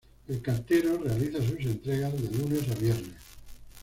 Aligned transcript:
El 0.27 0.41
cartero 0.41 0.97
realiza 0.97 1.37
sus 1.47 1.59
entregas 1.59 2.11
de 2.13 2.31
lunes 2.35 2.67
a 2.71 2.73
viernes. 2.73 3.21